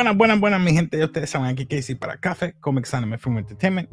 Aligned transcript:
Buenas, 0.00 0.16
buenas, 0.16 0.40
buenas, 0.40 0.60
mi 0.62 0.72
gente. 0.72 0.96
Ya 0.96 1.04
ustedes 1.04 1.28
saben 1.28 1.48
aquí 1.48 1.66
Casey 1.66 1.94
para 1.94 2.16
Café, 2.16 2.54
Comics 2.60 2.94
Anime 2.94 3.18
Film 3.18 3.36
Entertainment. 3.36 3.86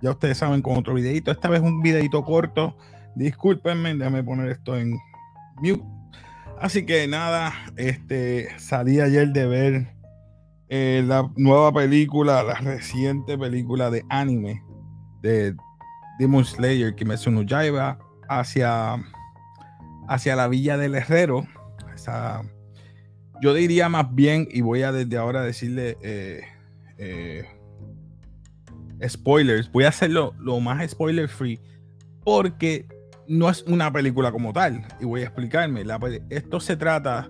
Ya 0.00 0.12
ustedes 0.12 0.38
saben 0.38 0.62
con 0.62 0.78
otro 0.78 0.94
videito. 0.94 1.30
Esta 1.30 1.50
vez 1.50 1.60
un 1.60 1.82
videito 1.82 2.24
corto. 2.24 2.78
Discúlpenme, 3.14 3.94
déjame 3.94 4.24
poner 4.24 4.48
esto 4.48 4.74
en 4.74 4.96
mute. 5.56 5.84
Así 6.58 6.86
que 6.86 7.06
nada, 7.08 7.52
este 7.76 8.58
salí 8.58 9.00
ayer 9.00 9.34
de 9.34 9.46
ver 9.46 9.94
eh, 10.70 11.04
la 11.06 11.30
nueva 11.36 11.74
película, 11.74 12.42
la 12.42 12.54
reciente 12.54 13.36
película 13.36 13.90
de 13.90 14.02
anime 14.08 14.62
de 15.20 15.54
Demon 16.18 16.46
Slayer, 16.46 16.94
Kimetsu 16.94 17.30
no 17.30 17.42
Yaiba, 17.42 17.98
hacia, 18.30 18.96
hacia 20.08 20.36
la 20.36 20.48
Villa 20.48 20.78
del 20.78 20.94
Herrero. 20.94 21.46
Esa 21.94 22.40
yo 23.44 23.52
diría 23.52 23.90
más 23.90 24.14
bien, 24.14 24.48
y 24.50 24.62
voy 24.62 24.84
a 24.84 24.90
desde 24.90 25.18
ahora 25.18 25.42
decirle 25.42 25.98
eh, 26.00 26.44
eh, 26.96 27.44
spoilers, 29.06 29.70
voy 29.70 29.84
a 29.84 29.90
hacerlo 29.90 30.34
lo 30.38 30.58
más 30.60 30.90
spoiler 30.90 31.28
free, 31.28 31.60
porque 32.24 32.86
no 33.28 33.50
es 33.50 33.62
una 33.64 33.92
película 33.92 34.32
como 34.32 34.54
tal, 34.54 34.82
y 34.98 35.04
voy 35.04 35.20
a 35.20 35.24
explicarme. 35.24 35.84
esto 36.30 36.58
se 36.58 36.74
trata 36.74 37.28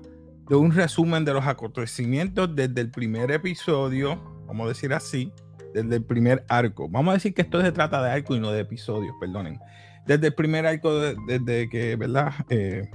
de 0.48 0.54
un 0.54 0.70
resumen 0.70 1.24
de 1.24 1.32
los 1.32 1.44
acontecimientos 1.48 2.54
desde 2.54 2.82
el 2.82 2.92
primer 2.92 3.32
episodio, 3.32 4.22
vamos 4.46 4.66
a 4.66 4.68
decir 4.68 4.94
así, 4.94 5.32
desde 5.74 5.96
el 5.96 6.04
primer 6.04 6.44
arco. 6.48 6.88
Vamos 6.88 7.10
a 7.10 7.14
decir 7.14 7.34
que 7.34 7.42
esto 7.42 7.60
se 7.60 7.72
trata 7.72 8.00
de 8.00 8.12
arco 8.12 8.36
y 8.36 8.38
no 8.38 8.52
de 8.52 8.60
episodios, 8.60 9.16
perdonen. 9.18 9.58
Desde 10.06 10.28
el 10.28 10.34
primer 10.34 10.64
arco, 10.64 10.96
desde 11.26 11.68
que, 11.68 11.96
¿verdad? 11.96 12.34
Eh, 12.50 12.88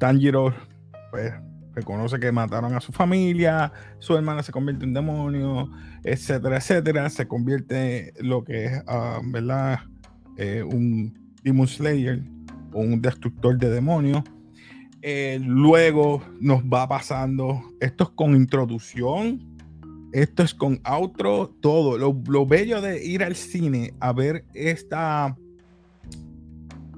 Tanjiro, 0.00 0.52
pues 1.12 1.32
reconoce 1.78 2.18
que 2.20 2.30
mataron 2.32 2.74
a 2.74 2.80
su 2.80 2.92
familia, 2.92 3.72
su 3.98 4.14
hermana 4.14 4.42
se 4.42 4.52
convierte 4.52 4.84
en 4.84 4.94
demonio, 4.94 5.70
etcétera, 6.04 6.56
etcétera. 6.58 7.08
Se 7.10 7.26
convierte 7.26 8.18
en 8.18 8.28
lo 8.28 8.44
que 8.44 8.66
es, 8.66 8.82
ah, 8.86 9.20
¿verdad? 9.24 9.80
Eh, 10.36 10.62
un 10.62 11.12
Demon 11.42 11.66
Slayer 11.66 12.22
un 12.72 13.00
destructor 13.00 13.58
de 13.58 13.70
demonios. 13.70 14.22
Eh, 15.02 15.38
luego 15.42 16.22
nos 16.40 16.62
va 16.62 16.88
pasando, 16.88 17.62
esto 17.80 18.04
es 18.04 18.10
con 18.10 18.34
introducción, 18.34 19.56
esto 20.12 20.42
es 20.42 20.54
con 20.54 20.80
outro, 20.84 21.54
todo. 21.60 21.96
Lo, 21.98 22.20
lo 22.26 22.46
bello 22.46 22.80
de 22.80 23.04
ir 23.04 23.22
al 23.22 23.36
cine 23.36 23.94
a 24.00 24.12
ver 24.12 24.44
esta, 24.54 25.36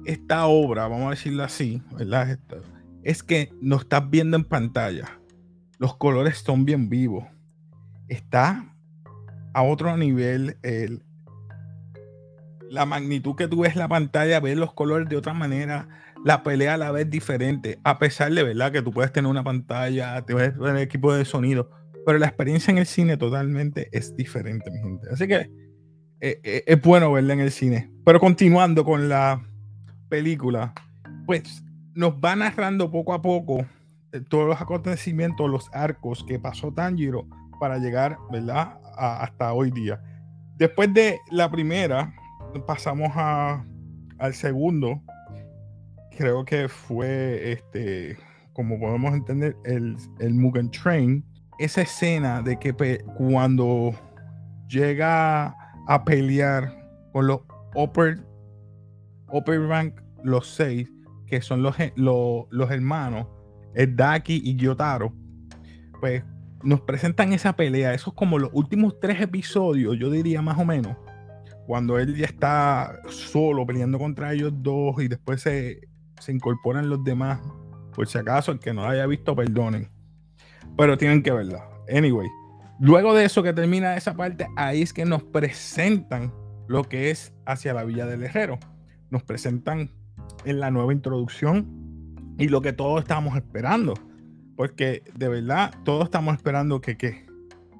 esta 0.05 0.47
obra, 0.47 0.87
vamos 0.87 1.07
a 1.07 1.09
decirlo 1.11 1.43
así, 1.43 1.81
¿verdad? 1.97 2.39
Es 3.03 3.23
que 3.23 3.51
no 3.61 3.77
estás 3.77 4.09
viendo 4.09 4.37
en 4.37 4.43
pantalla. 4.43 5.19
Los 5.77 5.95
colores 5.95 6.37
son 6.37 6.65
bien 6.65 6.89
vivos. 6.89 7.25
Está 8.07 8.75
a 9.53 9.63
otro 9.63 9.97
nivel 9.97 10.57
el, 10.61 11.03
la 12.69 12.85
magnitud 12.85 13.35
que 13.35 13.47
tú 13.47 13.61
ves 13.61 13.75
la 13.75 13.87
pantalla, 13.87 14.39
ves 14.39 14.57
los 14.57 14.73
colores 14.73 15.09
de 15.09 15.17
otra 15.17 15.33
manera, 15.33 15.89
la 16.23 16.43
pelea 16.43 16.77
la 16.77 16.91
vez 16.91 17.09
diferente, 17.09 17.79
a 17.83 17.99
pesar 17.99 18.31
de 18.31 18.43
verdad 18.43 18.71
que 18.71 18.81
tú 18.81 18.91
puedes 18.91 19.11
tener 19.11 19.29
una 19.29 19.43
pantalla, 19.43 20.21
te 20.21 20.33
puedes 20.33 20.57
tener 20.57 20.77
equipo 20.77 21.13
de 21.13 21.25
sonido, 21.25 21.69
pero 22.05 22.17
la 22.17 22.27
experiencia 22.27 22.71
en 22.71 22.77
el 22.77 22.85
cine 22.85 23.17
totalmente 23.17 23.89
es 23.91 24.15
diferente, 24.15 24.71
mi 24.71 24.79
gente. 24.79 25.07
Así 25.11 25.27
que 25.27 25.49
eh, 26.21 26.39
eh, 26.43 26.63
es 26.65 26.81
bueno 26.81 27.11
verla 27.11 27.33
en 27.33 27.41
el 27.41 27.51
cine. 27.51 27.91
Pero 28.05 28.19
continuando 28.19 28.85
con 28.85 29.09
la 29.09 29.43
película, 30.07 30.73
pues 31.25 31.63
nos 31.95 32.13
va 32.13 32.35
narrando 32.35 32.91
poco 32.91 33.13
a 33.13 33.21
poco 33.21 33.65
eh, 34.11 34.21
todos 34.27 34.47
los 34.47 34.61
acontecimientos, 34.61 35.49
los 35.49 35.69
arcos 35.73 36.23
que 36.23 36.39
pasó 36.39 36.71
Tanjiro 36.71 37.27
para 37.59 37.77
llegar, 37.77 38.17
¿verdad? 38.31 38.77
hasta 38.97 39.53
hoy 39.53 39.71
día. 39.71 40.01
Después 40.57 40.93
de 40.93 41.19
la 41.31 41.49
primera, 41.49 42.13
pasamos 42.67 43.11
a, 43.15 43.65
al 44.19 44.33
segundo. 44.33 45.01
Creo 46.17 46.45
que 46.45 46.67
fue, 46.67 47.53
este, 47.53 48.17
como 48.53 48.79
podemos 48.79 49.13
entender, 49.13 49.55
el, 49.65 49.95
el 50.19 50.33
Mugen 50.33 50.69
Train. 50.71 51.25
Esa 51.57 51.81
escena 51.81 52.41
de 52.41 52.57
que 52.57 52.73
cuando 53.17 53.93
llega 54.67 55.55
a 55.87 56.03
pelear 56.03 56.75
con 57.11 57.27
los 57.27 57.41
Upper, 57.73 58.19
upper 59.31 59.61
Rank, 59.61 60.01
los 60.23 60.47
seis, 60.47 60.89
que 61.31 61.41
son 61.41 61.63
los, 61.63 61.77
los, 61.95 62.71
hermanos, 62.71 63.25
el 63.73 63.95
Daki 63.95 64.41
y 64.43 64.57
Gyotaro, 64.57 65.13
pues 66.01 66.25
nos 66.61 66.81
presentan 66.81 67.31
esa 67.31 67.55
pelea. 67.55 67.93
Esos 67.93 68.13
como 68.13 68.37
los 68.37 68.49
últimos 68.51 68.99
tres 68.99 69.21
episodios, 69.21 69.97
yo 69.97 70.11
diría 70.11 70.41
más 70.41 70.59
o 70.59 70.65
menos, 70.65 70.97
cuando 71.65 71.97
él 71.97 72.17
ya 72.17 72.25
está 72.25 72.99
solo 73.07 73.65
peleando 73.65 73.97
contra 73.97 74.33
ellos 74.33 74.51
dos 74.57 75.01
y 75.01 75.07
después 75.07 75.41
se, 75.41 75.87
se 76.19 76.33
incorporan 76.33 76.89
los 76.89 77.01
demás. 77.05 77.39
Por 77.95 78.09
si 78.09 78.17
acaso, 78.17 78.51
el 78.51 78.59
que 78.59 78.73
no 78.73 78.81
la 78.81 78.89
haya 78.89 79.07
visto, 79.07 79.33
perdonen. 79.33 79.89
Pero 80.77 80.97
tienen 80.97 81.23
que 81.23 81.31
verla. 81.31 81.65
Anyway, 81.89 82.27
luego 82.81 83.13
de 83.13 83.23
eso 83.23 83.41
que 83.41 83.53
termina 83.53 83.95
esa 83.95 84.15
parte, 84.15 84.47
ahí 84.57 84.81
es 84.81 84.91
que 84.91 85.05
nos 85.05 85.23
presentan 85.23 86.33
lo 86.67 86.83
que 86.83 87.09
es 87.09 87.33
hacia 87.45 87.73
la 87.73 87.85
Villa 87.85 88.05
del 88.05 88.21
Herrero. 88.21 88.59
Nos 89.09 89.23
presentan 89.23 89.91
en 90.45 90.59
la 90.59 90.71
nueva 90.71 90.93
introducción 90.93 91.67
y 92.37 92.47
lo 92.47 92.61
que 92.61 92.73
todos 92.73 93.01
estábamos 93.01 93.35
esperando. 93.35 93.93
Porque 94.55 95.03
de 95.15 95.27
verdad, 95.27 95.73
todos 95.83 96.05
estamos 96.05 96.35
esperando 96.35 96.81
que, 96.81 96.97
que, 96.97 97.25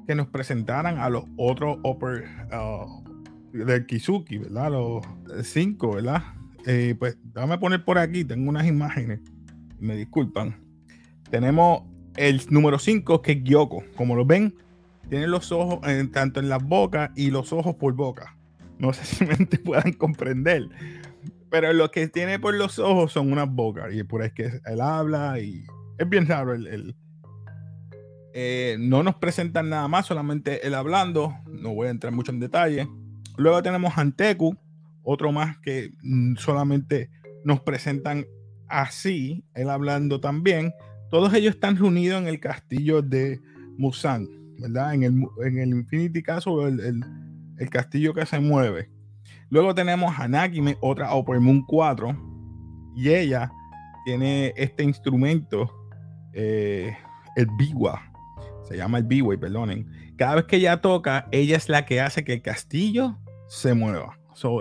que 0.08 0.16
nos 0.16 0.28
presentaran 0.28 0.98
a 0.98 1.10
los 1.10 1.26
otros 1.38 1.78
upper 1.84 2.26
uh, 2.52 3.04
del 3.54 3.86
Kizuki, 3.86 4.38
¿verdad? 4.38 4.72
Los 4.72 5.06
cinco, 5.44 5.96
¿verdad? 5.96 6.24
Eh, 6.66 6.96
pues 6.98 7.18
déjame 7.24 7.58
poner 7.58 7.84
por 7.84 7.98
aquí, 7.98 8.24
tengo 8.24 8.50
unas 8.50 8.68
imágenes, 8.68 9.20
me 9.80 9.96
disculpan. 9.96 10.56
Tenemos 11.30 11.84
el 12.16 12.42
número 12.50 12.78
5 12.78 13.22
que 13.22 13.32
es 13.34 13.44
Gyoko. 13.44 13.84
Como 13.96 14.16
lo 14.16 14.26
ven, 14.26 14.54
tiene 15.10 15.28
los 15.28 15.52
ojos 15.52 15.80
tanto 16.12 16.40
en 16.40 16.50
las 16.50 16.64
bocas 16.64 17.12
y 17.16 17.32
los 17.32 17.54
ojos 17.54 17.76
por 17.76 17.94
boca. 17.94 18.36
No 18.78 18.94
sé 18.94 19.06
si 19.06 19.26
me 19.26 19.36
puedan 19.64 19.94
comprender. 19.94 20.68
Pero 21.50 21.74
lo 21.74 21.92
que 21.92 22.08
tiene 22.08 22.40
por 22.40 22.54
los 22.54 22.80
ojos 22.80 23.12
son 23.12 23.32
unas 23.32 23.50
bocas. 23.50 23.94
Y 23.94 24.04
por 24.04 24.24
es 24.24 24.34
que 24.34 24.62
él 24.66 24.82
habla 24.82 25.40
y 25.40 25.66
es 25.98 26.10
bien 26.10 26.26
raro. 26.28 26.54
El, 26.54 26.96
eh, 28.34 28.78
no 28.80 29.04
nos 29.04 29.16
presentan 29.16 29.70
nada 29.70 29.88
más, 29.88 30.06
solamente 30.06 30.66
él 30.66 30.74
hablando. 30.74 31.34
No 31.48 31.74
voy 31.74 31.88
a 31.88 31.92
entrar 31.92 32.14
mucho 32.14 32.32
en 32.32 32.40
detalle. 32.40 32.88
Luego 33.38 33.62
tenemos 33.62 33.98
Anteku, 33.98 34.58
otro 35.04 35.32
más 35.32 35.58
que 35.60 35.92
mm, 36.04 36.36
solamente 36.38 37.10
nos 37.44 37.62
presentan 37.62 38.26
así, 38.68 39.44
él 39.54 39.70
hablando 39.70 40.22
también. 40.22 40.74
Todos 41.10 41.34
ellos 41.34 41.56
están 41.56 41.76
reunidos 41.76 42.22
en 42.22 42.28
el 42.28 42.40
castillo 42.40 43.02
de 43.02 43.42
Musan, 43.78 44.28
¿verdad? 44.60 44.94
En 44.94 45.04
el, 45.04 45.24
en 45.46 45.60
el 45.60 45.70
Infinity 45.70 46.24
Castle, 46.24 46.64
el, 46.66 47.04
el 47.58 47.70
castillo 47.70 48.14
que 48.14 48.26
se 48.26 48.40
mueve. 48.40 48.90
Luego 49.52 49.76
tenemos 49.76 50.18
a 50.18 50.30
Nakime, 50.30 50.78
otra 50.80 51.14
Upper 51.14 51.42
Moon 51.42 51.62
4, 51.68 52.16
y 52.96 53.10
ella 53.10 53.52
tiene 54.06 54.54
este 54.56 54.82
instrumento, 54.82 55.70
eh, 56.32 56.98
el 57.36 57.48
Biwa, 57.58 58.02
se 58.64 58.78
llama 58.78 59.00
el 59.00 59.04
Biwa, 59.04 59.36
perdonen. 59.38 59.92
Cada 60.18 60.36
vez 60.36 60.46
que 60.46 60.56
ella 60.56 60.80
toca, 60.80 61.28
ella 61.32 61.58
es 61.58 61.68
la 61.68 61.86
que 61.86 62.00
hace 62.00 62.24
que 62.24 62.32
el 62.32 62.42
castillo 62.42 63.18
se 63.50 63.74
mueva. 63.74 64.18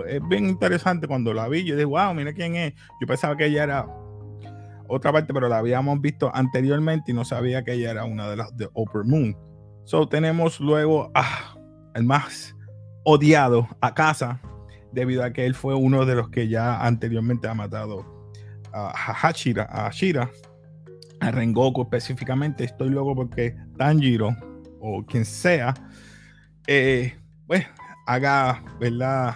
es 0.07 0.27
bien 0.27 0.49
interesante 0.49 1.07
cuando 1.07 1.33
la 1.33 1.47
vi. 1.47 1.63
Yo 1.63 1.75
dije, 1.75 1.85
wow, 1.85 2.13
mira 2.13 2.33
quién 2.33 2.57
es. 2.57 2.73
Yo 2.99 3.07
pensaba 3.07 3.37
que 3.37 3.45
ella 3.45 3.63
era 3.63 3.87
otra 4.89 5.13
parte, 5.13 5.33
pero 5.33 5.47
la 5.47 5.59
habíamos 5.59 6.01
visto 6.01 6.29
anteriormente 6.35 7.11
y 7.11 7.13
no 7.13 7.23
sabía 7.23 7.63
que 7.63 7.73
ella 7.73 7.91
era 7.91 8.03
una 8.03 8.29
de 8.29 8.35
las 8.35 8.57
de 8.57 8.67
Upper 8.73 9.05
Moon. 9.05 9.37
So 9.85 10.09
tenemos 10.09 10.59
luego 10.59 11.11
a 11.13 11.55
el 11.95 12.03
más 12.03 12.53
odiado 13.05 13.69
a 13.79 13.93
casa, 13.93 14.41
debido 14.91 15.23
a 15.23 15.31
que 15.31 15.45
él 15.45 15.55
fue 15.55 15.75
uno 15.75 16.05
de 16.05 16.15
los 16.15 16.29
que 16.29 16.47
ya 16.47 16.85
anteriormente 16.85 17.47
ha 17.47 17.53
matado 17.53 18.05
a 18.73 18.91
Hachira, 19.27 19.67
a 19.69 19.87
Ashira, 19.87 20.29
a 21.19 21.31
Rengoku 21.31 21.83
específicamente. 21.83 22.63
Estoy 22.63 22.89
loco 22.89 23.15
porque 23.15 23.55
Tanjiro 23.77 24.35
o 24.79 25.05
quien 25.05 25.25
sea, 25.25 25.73
eh, 26.67 27.13
pues 27.47 27.65
haga, 28.07 28.63
¿verdad? 28.79 29.35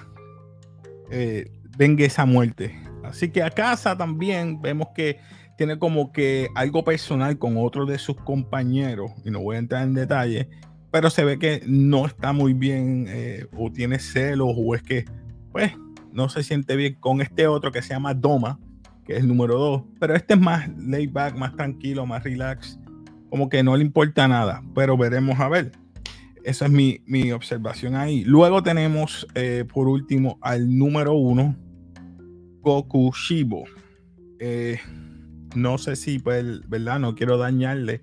Eh, 1.12 1.52
venga 1.78 2.06
esa 2.06 2.26
muerte. 2.26 2.76
Así 3.04 3.30
que 3.30 3.44
a 3.44 3.52
casa 3.52 3.96
también 3.96 4.62
vemos 4.62 4.88
que 4.96 5.20
tiene 5.58 5.78
como 5.78 6.12
que 6.12 6.50
algo 6.56 6.84
personal 6.84 7.38
con 7.38 7.58
otro 7.58 7.86
de 7.86 7.98
sus 7.98 8.18
compañeros, 8.18 9.12
y 9.24 9.32
no 9.32 9.42
voy 9.42 9.56
a 9.56 9.60
entrar 9.60 9.84
en 9.84 9.94
detalle, 9.94 10.50
pero 10.92 11.10
se 11.10 11.24
ve 11.24 11.38
que 11.38 11.62
no 11.68 12.06
está 12.08 12.34
muy 12.34 12.54
bien 12.54 13.06
eh, 13.08 13.46
o 13.56 13.72
tiene 13.72 14.00
celos 14.00 14.54
o 14.56 14.76
es 14.76 14.82
que 14.82 15.06
pues 15.56 15.72
no 16.12 16.28
se 16.28 16.44
siente 16.44 16.76
bien 16.76 16.96
con 16.96 17.22
este 17.22 17.48
otro 17.48 17.72
que 17.72 17.82
se 17.82 17.94
llama 17.94 18.14
Doma, 18.14 18.60
que 19.06 19.14
es 19.14 19.20
el 19.20 19.30
número 19.30 19.58
2. 19.58 19.84
Pero 20.02 20.14
este 20.14 20.34
es 20.34 20.40
más 20.42 20.68
laid 20.78 21.14
back, 21.14 21.38
más 21.38 21.56
tranquilo, 21.56 22.06
más 22.06 22.26
relax, 22.26 22.78
como 23.30 23.48
que 23.48 23.64
no 23.64 23.78
le 23.78 23.86
importa 23.86 24.28
nada, 24.28 24.62
pero 24.74 24.98
veremos 24.98 25.40
a 25.40 25.48
ver. 25.48 25.72
Esa 26.44 26.66
es 26.66 26.72
mi, 26.74 27.32
observación 27.32 27.96
ahí. 27.96 28.26
Luego 28.26 28.64
tenemos, 28.64 29.26
eh, 29.34 29.64
por 29.74 29.88
último, 29.88 30.38
al 30.42 30.78
número 30.78 31.14
uno, 31.14 31.56
Goku 32.60 33.14
Shibo. 33.14 33.64
Eh, 34.40 34.78
no 35.56 35.78
sé 35.78 35.96
si, 35.96 36.20
pues, 36.20 36.68
¿verdad? 36.68 37.00
No 37.00 37.16
quiero 37.16 37.38
dañarle. 37.38 38.02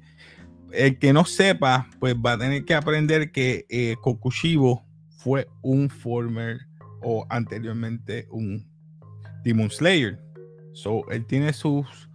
El 0.72 0.99
que 0.99 1.12
no 1.12 1.26
sepa, 1.26 1.90
pues 2.00 2.14
va 2.14 2.32
a 2.32 2.38
tener 2.38 2.64
que 2.64 2.75
aprender 2.75 3.31
que 3.31 3.66
eh, 3.69 3.96
Kokushibo 4.00 4.87
fue 5.19 5.49
un 5.60 5.90
former 5.90 6.72
o 7.02 7.26
anteriormente 7.31 8.26
un 8.31 8.70
Demon 9.44 9.70
Slayer. 9.70 10.19
So, 10.72 11.08
él 11.10 11.26
tiene 11.26 11.52
sus 11.52 12.08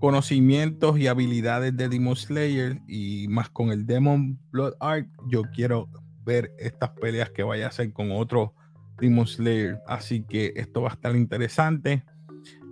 conocimientos 0.00 0.98
y 0.98 1.06
habilidades 1.06 1.76
de 1.76 1.88
Demon 1.88 2.16
Slayer 2.16 2.80
y 2.88 3.28
más 3.28 3.50
con 3.50 3.70
el 3.70 3.86
Demon 3.86 4.38
Blood 4.50 4.74
Arc, 4.80 5.08
yo 5.28 5.42
quiero 5.54 5.88
ver 6.24 6.54
estas 6.58 6.90
peleas 6.90 7.30
que 7.30 7.42
vaya 7.42 7.66
a 7.66 7.68
hacer 7.68 7.92
con 7.92 8.10
otro 8.10 8.54
Demon 8.98 9.26
Slayer. 9.26 9.78
Así 9.86 10.24
que 10.24 10.54
esto 10.56 10.82
va 10.82 10.90
a 10.90 10.94
estar 10.94 11.14
interesante. 11.14 12.04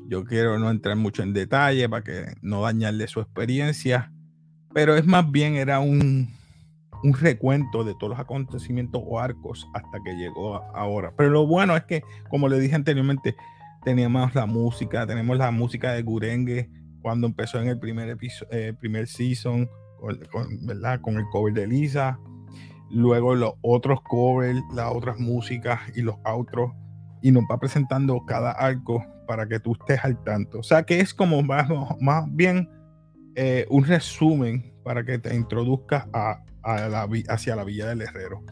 Yo 0.09 0.25
quiero 0.25 0.59
no 0.59 0.71
entrar 0.71 0.97
mucho 0.97 1.23
en 1.23 1.35
detalle 1.35 1.87
para 1.89 2.03
que 2.03 2.35
no 2.41 2.63
dañarle 2.63 3.07
su 3.09 3.21
experiencia, 3.21 4.11
pero 4.73 4.97
es 4.97 5.05
más 5.05 5.31
bien 5.31 5.57
era 5.57 5.81
un, 5.81 6.31
un 7.03 7.15
recuento 7.15 7.85
de 7.85 7.95
todos 7.95 8.11
los 8.11 8.19
acontecimientos 8.19 9.03
o 9.05 9.19
arcos 9.19 9.69
hasta 9.75 10.01
que 10.05 10.15
llegó 10.15 10.57
ahora. 10.75 11.13
Pero 11.17 11.31
lo 11.31 11.47
bueno 11.47 11.77
es 11.77 11.85
que, 11.85 12.03
como 12.31 12.49
le 12.49 12.59
dije 12.59 12.75
anteriormente, 12.75 13.37
teníamos 13.85 14.35
la 14.35 14.47
música, 14.47 15.07
tenemos 15.07 15.37
la 15.37 15.51
música 15.51 15.93
de 15.93 16.03
Gurenge 16.03 16.71
cuando 17.03 17.27
empezó 17.27 17.61
en 17.61 17.69
el 17.69 17.79
primer 17.79 18.09
episodio, 18.09 18.53
eh, 18.53 18.75
primer 18.79 19.07
season, 19.07 19.69
con, 20.31 20.67
¿verdad? 20.67 21.01
con 21.01 21.17
el 21.17 21.25
cover 21.31 21.55
de 21.55 21.67
Lisa, 21.67 22.19
luego 22.91 23.35
los 23.35 23.55
otros 23.63 24.01
covers, 24.03 24.61
las 24.75 24.93
otras 24.93 25.19
músicas 25.19 25.81
y 25.95 26.03
los 26.03 26.17
outros, 26.25 26.73
y 27.23 27.31
nos 27.31 27.45
va 27.45 27.59
presentando 27.59 28.25
cada 28.27 28.53
arco 28.53 29.05
para 29.27 29.47
que 29.47 29.61
tú 29.61 29.73
estés 29.73 30.05
al 30.05 30.23
tanto. 30.25 30.59
O 30.59 30.63
sea 30.63 30.83
que 30.83 31.01
es 31.01 31.15
como 31.15 31.43
más, 31.43 31.69
más 32.01 32.25
bien 32.35 32.69
eh, 33.37 33.67
un 33.71 33.85
resumen 33.85 34.73
para 34.85 35.05
que 35.05 35.19
te 35.19 35.35
introduzcas 35.35 36.07
a, 36.13 36.43
hacia 37.29 37.57
la 37.57 37.65
Villa 37.65 37.87
del 37.87 38.03
Herrero. 38.03 38.43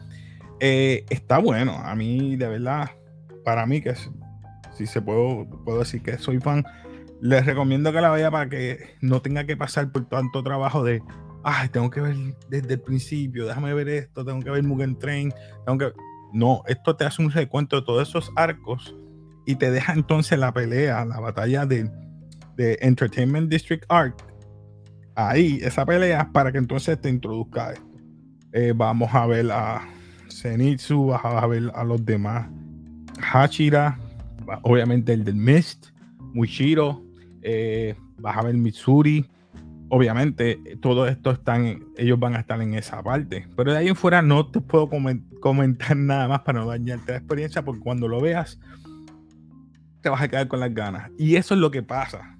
Eh, 0.59 1.05
está 1.09 1.37
bueno, 1.37 1.73
a 1.73 1.95
mí 1.95 2.35
de 2.35 2.47
verdad, 2.47 2.89
para 3.43 3.65
mí 3.65 3.81
que 3.81 3.93
si 4.75 4.87
se 4.87 5.01
puedo, 5.01 5.47
puedo 5.63 5.79
decir 5.79 6.01
que 6.01 6.17
soy 6.17 6.39
fan, 6.39 6.63
les 7.21 7.45
recomiendo 7.45 7.91
que 7.91 8.01
la 8.01 8.09
vea 8.11 8.31
para 8.31 8.49
que 8.49 8.95
no 9.01 9.21
tenga 9.21 9.45
que 9.45 9.57
pasar 9.57 9.91
por 9.91 10.07
tanto 10.07 10.43
trabajo 10.43 10.83
de, 10.83 11.01
ay, 11.43 11.69
tengo 11.69 11.89
que 11.89 12.01
ver 12.01 12.15
desde 12.49 12.75
el 12.75 12.81
principio, 12.81 13.47
déjame 13.47 13.73
ver 13.73 13.89
esto, 13.89 14.25
tengo 14.25 14.41
que 14.41 14.51
ver 14.51 14.63
Mugen 14.63 14.97
Train, 14.97 15.33
tengo 15.65 15.77
que... 15.77 15.91
No, 16.33 16.61
esto 16.67 16.95
te 16.95 17.05
hace 17.05 17.21
un 17.21 17.31
recuento 17.31 17.77
de 17.77 17.81
todos 17.83 18.07
esos 18.09 18.31
arcos 18.35 18.93
y 19.45 19.55
te 19.55 19.71
deja 19.71 19.93
entonces 19.93 20.37
la 20.37 20.53
pelea, 20.53 21.05
la 21.05 21.19
batalla 21.19 21.65
de, 21.65 21.89
de 22.57 22.77
Entertainment 22.81 23.49
District 23.49 23.85
Arc. 23.87 24.15
Ahí, 25.15 25.59
esa 25.63 25.85
pelea, 25.85 26.29
para 26.33 26.51
que 26.51 26.57
entonces 26.57 26.99
te 26.99 27.09
introduzca 27.09 27.71
esto. 27.71 27.86
Eh, 28.59 28.73
vamos 28.75 29.13
a 29.13 29.27
ver 29.27 29.51
a 29.51 29.87
Zenitsu, 30.31 31.05
vas 31.05 31.23
a 31.23 31.45
ver 31.45 31.71
a 31.75 31.83
los 31.83 32.03
demás. 32.03 32.49
Hachira, 33.31 33.99
obviamente 34.63 35.13
el 35.13 35.23
del 35.23 35.35
Mist, 35.35 35.89
Mushiro, 36.33 37.03
eh, 37.43 37.95
vas 38.17 38.35
a 38.35 38.41
ver 38.41 38.55
Mitsuri. 38.55 39.29
Obviamente, 39.89 40.59
todo 40.81 41.07
esto 41.07 41.29
están, 41.29 41.85
ellos 41.97 42.19
van 42.19 42.35
a 42.35 42.39
estar 42.39 42.59
en 42.59 42.73
esa 42.73 43.03
parte. 43.03 43.47
Pero 43.55 43.73
de 43.73 43.77
ahí 43.77 43.89
en 43.89 43.95
fuera 43.95 44.23
no 44.23 44.47
te 44.47 44.59
puedo 44.59 44.89
comentar 44.89 45.95
nada 45.95 46.27
más 46.27 46.39
para 46.39 46.61
no 46.61 46.65
dañarte 46.65 47.11
la 47.11 47.19
experiencia, 47.19 47.63
porque 47.63 47.81
cuando 47.81 48.07
lo 48.07 48.19
veas, 48.19 48.59
te 50.01 50.09
vas 50.09 50.23
a 50.23 50.27
quedar 50.27 50.47
con 50.47 50.61
las 50.61 50.73
ganas. 50.73 51.11
Y 51.15 51.35
eso 51.35 51.53
es 51.53 51.59
lo 51.59 51.69
que 51.69 51.83
pasa. 51.83 52.35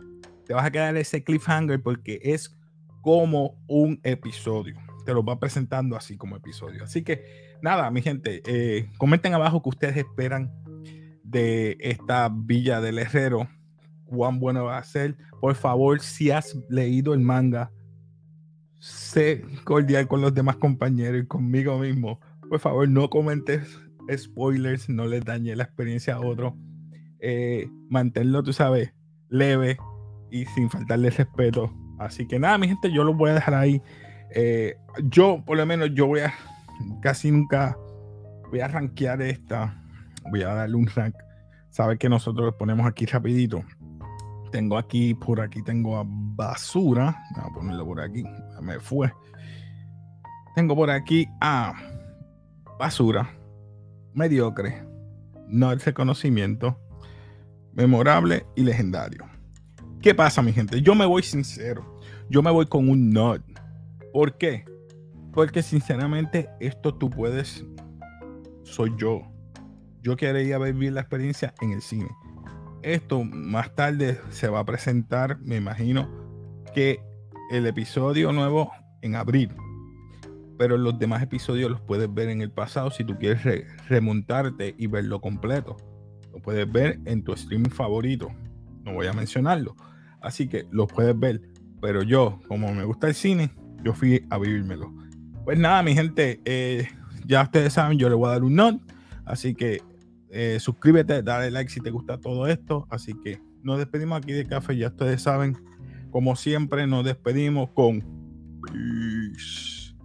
Te 0.48 0.56
vas 0.56 0.66
a 0.66 0.72
quedar 0.72 0.98
ese 0.98 1.24
cliffhanger 1.24 1.80
porque 1.80 2.20
es 2.24 2.58
como 3.04 3.54
un 3.68 4.00
episodio. 4.02 4.87
Te 5.08 5.14
lo 5.14 5.24
va 5.24 5.40
presentando 5.40 5.96
así 5.96 6.18
como 6.18 6.36
episodio. 6.36 6.84
Así 6.84 7.02
que 7.02 7.24
nada, 7.62 7.90
mi 7.92 8.02
gente, 8.02 8.42
eh, 8.46 8.90
comenten 8.98 9.34
abajo 9.34 9.64
que 9.64 9.70
ustedes 9.70 9.96
esperan 9.96 10.52
de 11.24 11.78
esta 11.80 12.30
Villa 12.30 12.82
del 12.82 13.00
Herrero 13.00 13.48
cuán 14.04 14.38
bueno 14.42 14.66
va 14.66 14.78
a 14.78 14.84
ser. 14.84 15.16
Por 15.40 15.56
favor, 15.56 16.02
si 16.02 16.30
has 16.30 16.58
leído 16.70 17.14
el 17.14 17.22
manga, 17.22 17.72
sé 18.80 19.46
cordial 19.64 20.10
con 20.10 20.20
los 20.20 20.34
demás 20.34 20.58
compañeros 20.58 21.24
y 21.24 21.26
conmigo 21.26 21.80
mismo. 21.80 22.20
Por 22.50 22.60
favor, 22.60 22.90
no 22.90 23.10
comentes 23.10 23.80
spoilers, 24.14 24.90
no 24.90 25.06
les 25.06 25.24
dañe 25.24 25.56
la 25.56 25.64
experiencia 25.64 26.16
a 26.16 26.20
otro. 26.20 26.54
Eh, 27.22 27.70
manténlo, 27.90 28.44
tú 28.44 28.52
sabes, 28.52 28.94
leve 29.30 29.78
y 30.32 30.44
sin 30.48 30.70
faltarle 30.70 31.12
respeto. 31.12 31.74
Así 31.98 32.28
que 32.28 32.40
nada, 32.40 32.58
mi 32.58 32.68
gente, 32.68 32.92
yo 32.92 33.06
lo 33.06 33.14
voy 33.14 33.30
a 33.30 33.36
dejar 33.36 33.54
ahí. 33.54 33.82
Eh, 34.32 34.78
yo, 35.04 35.44
por 35.46 35.58
lo 35.58 35.66
menos, 35.66 35.90
yo 35.94 36.08
voy 36.08 36.22
a 36.22 36.34
casi 37.02 37.32
nunca 37.32 37.78
voy 38.50 38.60
a 38.60 38.68
rankear 38.68 39.22
esta. 39.22 39.82
Voy 40.30 40.44
a 40.44 40.54
darle 40.54 40.76
un 40.76 40.88
rank. 40.88 41.16
Sabe 41.70 41.98
que 41.98 42.10
nosotros 42.10 42.46
lo 42.46 42.58
ponemos 42.58 42.86
aquí 42.86 43.06
rapidito. 43.06 43.64
Tengo 44.52 44.78
aquí, 44.78 45.14
por 45.14 45.42
aquí 45.42 45.62
tengo 45.64 45.98
a 45.98 46.04
basura. 46.06 47.24
Voy 47.36 47.44
a 47.46 47.54
ponerlo 47.54 47.86
por 47.86 48.02
aquí. 48.02 48.24
Me 48.62 48.80
fue. 48.80 49.12
Tengo 50.56 50.76
por 50.76 50.90
aquí 50.90 51.28
a 51.40 51.74
basura, 52.80 53.30
mediocre, 54.14 54.84
no 55.48 55.72
el 55.72 55.80
reconocimiento, 55.80 56.80
memorable 57.74 58.46
y 58.56 58.64
legendario. 58.64 59.26
¿Qué 60.02 60.16
pasa, 60.16 60.42
mi 60.42 60.54
gente? 60.54 60.82
Yo 60.82 60.96
me 60.96 61.06
voy 61.06 61.24
sincero. 61.24 62.00
Yo 62.30 62.42
me 62.42 62.52
voy 62.52 62.66
con 62.66 62.90
un 62.90 63.12
not. 63.12 63.42
¿Por 64.18 64.36
qué? 64.40 64.66
Porque 65.32 65.62
sinceramente 65.62 66.50
esto 66.60 66.96
tú 66.96 67.12
puedes, 67.12 67.64
soy 68.64 68.92
yo. 68.98 69.22
Yo 70.02 70.18
quería 70.18 70.58
vivir 70.58 70.94
la 70.94 71.02
experiencia 71.02 71.54
en 71.62 71.70
el 71.70 71.84
cine. 71.84 72.10
Esto 72.82 73.24
más 73.24 73.76
tarde 73.76 74.20
se 74.32 74.48
va 74.48 74.62
a 74.62 74.66
presentar, 74.66 75.38
me 75.42 75.58
imagino, 75.58 76.10
que 76.74 77.00
el 77.52 77.68
episodio 77.68 78.32
nuevo 78.32 78.72
en 79.04 79.14
abril. 79.14 79.52
Pero 80.58 80.80
los 80.80 80.98
demás 80.98 81.22
episodios 81.22 81.70
los 81.70 81.82
puedes 81.82 82.12
ver 82.12 82.30
en 82.30 82.42
el 82.42 82.50
pasado 82.50 82.90
si 82.90 83.04
tú 83.04 83.20
quieres 83.20 83.68
remontarte 83.88 84.74
y 84.80 84.88
verlo 84.88 85.22
completo. 85.22 85.78
Lo 86.34 86.40
puedes 86.40 86.72
ver 86.72 87.00
en 87.06 87.24
tu 87.24 87.34
streaming 87.34 87.70
favorito. 87.70 88.30
No 88.84 88.94
voy 88.94 89.06
a 89.06 89.14
mencionarlo. 89.14 89.76
Así 90.22 90.48
que 90.48 90.66
lo 90.72 90.88
puedes 90.88 91.20
ver. 91.20 91.40
Pero 91.80 92.02
yo, 92.02 92.40
como 92.48 92.74
me 92.74 92.84
gusta 92.84 93.08
el 93.08 93.14
cine, 93.14 93.52
yo 93.88 93.94
fui 93.94 94.26
a 94.30 94.38
vivírmelo. 94.38 94.94
Pues 95.46 95.58
nada, 95.58 95.82
mi 95.82 95.96
gente, 95.96 96.42
eh, 96.44 96.90
ya 97.26 97.44
ustedes 97.44 97.72
saben, 97.72 97.98
yo 97.98 98.10
le 98.10 98.16
voy 98.16 98.28
a 98.28 98.32
dar 98.34 98.44
un 98.44 98.54
not. 98.54 98.82
Así 99.24 99.56
que 99.56 99.82
eh, 100.30 100.58
suscríbete, 100.60 101.24
dale 101.24 101.50
like 101.52 101.72
si 101.72 101.80
te 101.80 101.90
gusta 101.90 102.18
todo 102.18 102.48
esto. 102.48 102.86
Así 102.90 103.14
que 103.24 103.40
nos 103.64 103.78
despedimos 103.78 104.18
aquí 104.18 104.34
de 104.34 104.46
café. 104.46 104.76
Ya 104.76 104.88
ustedes 104.88 105.22
saben, 105.22 105.58
como 106.12 106.36
siempre, 106.36 106.86
nos 106.86 107.06
despedimos 107.06 107.70
con. 107.70 108.04
Peace. 108.62 109.96